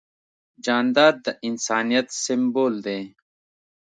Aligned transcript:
جانداد 0.65 1.15
د 1.25 1.27
انسانیت 1.47 2.07
سمبول 2.23 2.73
دی. 2.85 3.01